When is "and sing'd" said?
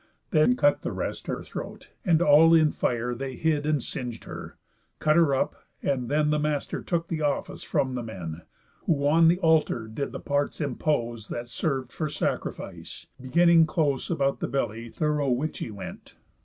3.67-4.23